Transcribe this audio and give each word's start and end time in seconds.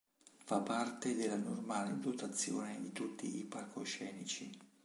Fa 0.45 0.59
parte 0.61 1.13
della 1.15 1.35
normale 1.37 1.99
dotazione 1.99 2.81
di 2.81 2.91
tutti 2.91 3.37
i 3.37 3.43
palcoscenici. 3.43 4.49